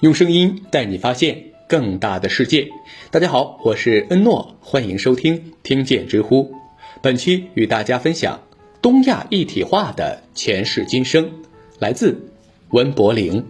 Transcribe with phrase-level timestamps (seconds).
[0.00, 2.70] 用声音带你发现更大的世界。
[3.10, 6.54] 大家好，我是恩诺，欢迎收听听见知乎。
[7.02, 8.42] 本期与大家分享
[8.80, 11.28] 东亚一体化的前世今生，
[11.80, 12.30] 来自
[12.68, 13.44] 温柏林。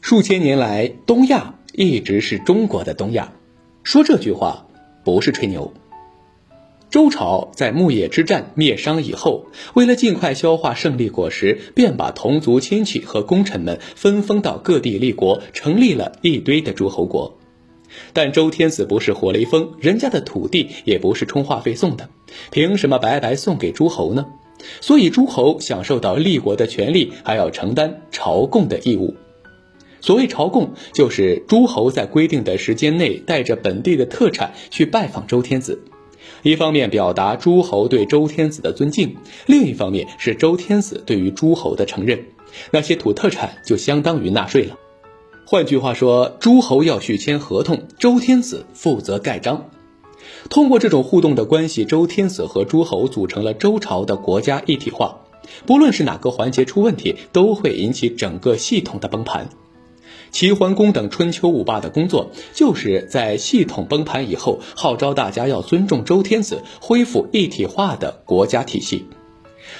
[0.00, 3.34] 数千年来，东亚一直是中国的东亚。
[3.82, 4.66] 说这句话
[5.04, 5.74] 不是吹牛。
[6.96, 17.36] 周朝在牧野之战灭商以后，为了尽快消化胜利果实，便把同族亲戚和功臣们分封到各地立国，成立了一堆的诸侯国。
[18.14, 22.08] 但周天子不是活雷锋，人家的土地也不是充话费送的，
[22.50, 24.24] 凭什么白白送给诸侯呢？
[24.80, 29.14] 所以诸侯享受到立国的权利，还要承担朝贡的义务。
[30.00, 35.82] 所谓朝贡，就是诸侯在规定的时间内，带着本地的特产去拜访周天子。
[36.42, 42.24] 一方面表达诸侯对周天子的尊敬，另一方面是周天子对于诸侯的承认。
[42.70, 44.76] 那些土特产就相当于纳税了。
[45.44, 49.70] 换句话说，诸侯要续签合同，周天子负责盖章。
[50.50, 55.20] 通过这种互动的关系，周天子和诸侯组成了周朝的国家一体化。
[55.64, 59.48] 不论是哪个环节出问题，都会引起整个系统的崩盘。
[60.36, 69.06] 齐桓公等春秋五霸的工作，就是在系统崩盘以后，号召大家要尊重周天子，恢复一体化的国家体系。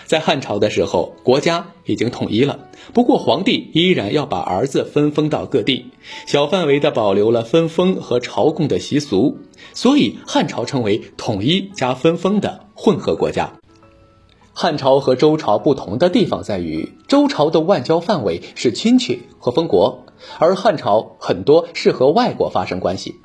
[0.06, 5.90] 在汉朝的时候，国家已经统一了，不过皇帝依然要把儿子分封到各地，
[6.26, 9.36] 小范围的保留了分封和朝贡的习俗，
[9.74, 13.52] 所以汉朝称为统一加分封的混合国家。
[14.54, 20.05] 汉朝和周朝不同的地方在于，周朝的外交范围是亲戚和封国。
[20.38, 23.16] 而汉朝很多是和外国发生关系，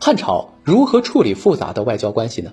[0.00, 2.52] 汉朝如何处理复杂的外交关系呢？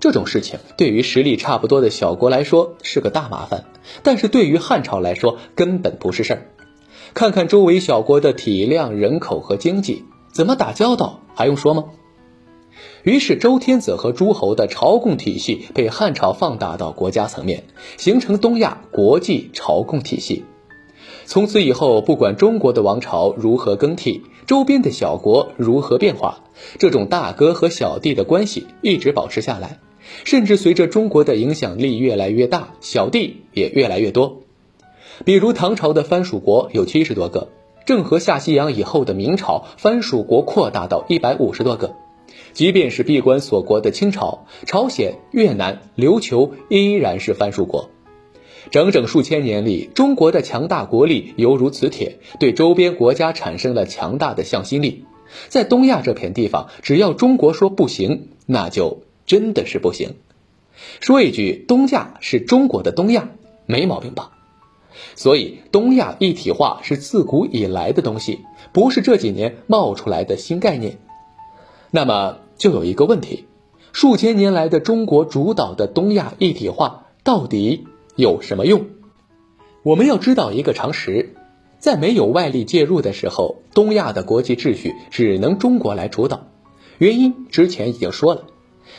[0.00, 3.64] 这种事情对于实力差不多的小国来说是个大麻烦，
[4.02, 6.48] 但是对于汉朝来说根本不是事儿。
[7.14, 11.84] 看看周围小国的体量、人口和经济，怎么打交道还用说吗？
[13.02, 17.64] 于是周天子和诸侯的朝贡体系被汉朝放大到国家层面，
[17.98, 20.44] 形成东亚国际朝贡体系。
[21.24, 26.44] 从此以后，不管中国的王朝如何更替，周边的小国如何变化，
[26.78, 29.78] 这种大哥和小弟的关系一直保持下来。
[30.24, 34.40] 甚至随着中国的影响力越来越大，小弟也越来越多。
[35.24, 37.48] 比如唐朝的藩属国有七十多个，
[37.86, 41.94] 郑和下西洋以后的明朝，藩属国扩大到一百五十多个。
[42.52, 47.88] 即便是闭关锁国的清朝，朝鲜、越南、琉球依然是藩属国。
[48.70, 55.04] 整整数千年里，中国的强大国力犹如磁铁，对周边国家产生了强大的向心力。
[55.48, 60.14] 在东亚这片地方，只要中国说不行，那就真的是不行。
[61.00, 63.30] 说一句，东亚是中国的东亚，
[63.66, 64.30] 没毛病吧？
[65.14, 68.40] 所以，东亚一体化是自古以来的东西，
[68.72, 70.98] 不是这几年冒出来的新概念。
[71.90, 73.46] 那么，就有一个问题：
[73.92, 77.86] 数千年来的中国主导的东亚一体化，到底？
[78.16, 78.86] 有什么用？
[79.82, 81.34] 我们要知道一个常识，
[81.78, 86.46] 在没有外力介入的时候，东亚的国际秩序只能中国来主导。
[86.98, 88.44] 原因之前已经说了，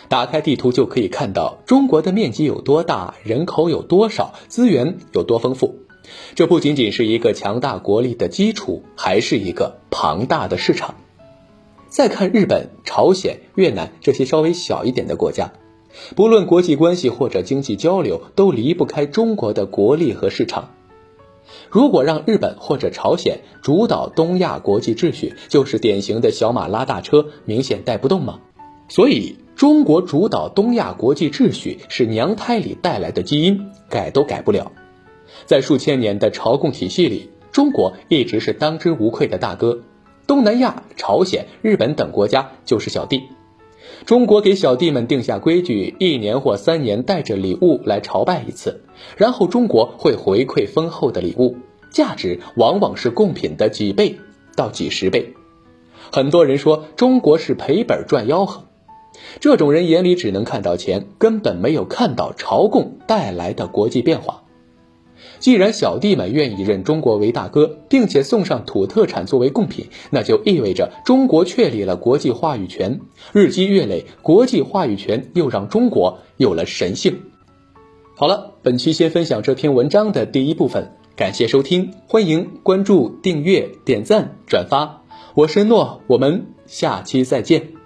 [0.10, 5.76] 打开地图就可以看到中国的面积有多大，人口有多少，资源有多丰富。
[6.36, 10.96] 这不仅仅是一个强大国力的基础，还是一个庞大的市场。
[11.88, 15.54] 再看日本、朝鲜、越南这些稍微小一点的国家。
[16.16, 20.70] 不论国际关系或者经济交流，都离不开中国的国力和市场。
[21.70, 28.40] 如果让日本或者朝鲜主导东亚国际秩序，就是典型的小马拉大车，明显带不动吗？
[28.90, 34.72] 所以，中国主导东亚国际秩序是娘胎里带来的基因，改都改不了。
[35.46, 39.80] 在数千年的朝贡体系里，中国一直是当之无愧的大哥，
[40.28, 43.24] 东南亚、朝鲜、日本等国家就是小弟。
[44.06, 48.84] 中国给小弟们定下规矩，一年或三年带着礼物来朝拜一次，
[49.18, 51.56] 然后中国会回馈丰厚的礼物，
[51.90, 54.18] 价值往往是贡品的几倍
[54.56, 55.34] 到几十倍。
[56.12, 58.66] 很多人说中国是赔本赚吆喝，
[59.40, 64.43] 这种人眼里只能看到钱，根本没有看到朝贡带来的国际变化。
[65.44, 73.02] 既然小弟们愿意认中国为大哥，并且送上土特产作为贡品，那就意味着中国确立了国际话语权。
[73.34, 77.24] 日积月累，国际话语权又让中国有了神性。
[78.16, 85.04] 好了，本期先分享这篇文章的第一部分，感谢收听，欢迎关注、订阅、点赞、转发。
[85.36, 87.83] 我是诺，我们下期再见。